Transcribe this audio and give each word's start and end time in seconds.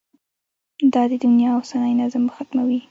دا 0.93 1.03
د 1.11 1.13
دنیا 1.23 1.49
اوسنی 1.55 1.93
نظم 2.01 2.23
به 2.27 2.31
ختموي. 2.35 2.79